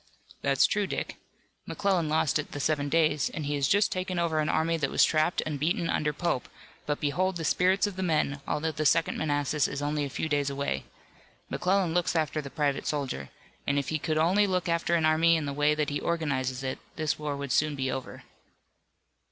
[0.41, 1.17] "That's true, Dick.
[1.67, 4.89] McClellan lost at the Seven Days, and he has just taken over an army that
[4.89, 6.49] was trapped and beaten under Pope,
[6.87, 10.27] but behold the spirits of the men, although the Second Manassas is only a few
[10.27, 10.85] days away.
[11.51, 13.29] McClellan looks after the private soldier,
[13.67, 16.63] and if he could only look after an army in the way that he organizes
[16.63, 18.23] it this war would soon be over."